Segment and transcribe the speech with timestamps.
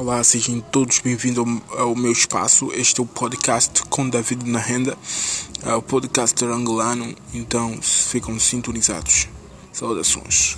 [0.00, 2.72] Olá, sejam todos bem-vindos ao, ao, meu espaço.
[2.72, 4.96] Este é o podcast com David na Renda,
[5.62, 7.14] é o podcast angolano.
[7.34, 9.28] Então, ficam sintonizados.
[9.70, 10.56] Saudações.